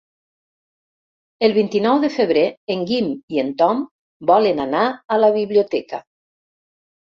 [1.47, 3.85] El vint-i-nou de febrer en Guim i en Tom
[4.33, 6.05] volen anar a la biblioteca.